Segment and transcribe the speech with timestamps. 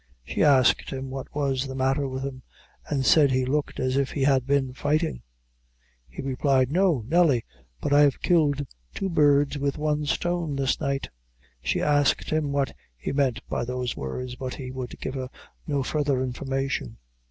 [0.23, 2.41] She asked him what was the matter with him,
[2.89, 5.21] and said he looked as if he had been fighting."
[6.09, 7.45] He replied "No, Nelly;
[7.79, 11.11] but I've killed two birds with one stone this night."
[11.61, 15.29] She asked him what he meant by those words, but he would give her
[15.67, 16.97] no further information.